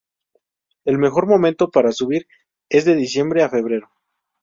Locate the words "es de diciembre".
2.69-3.43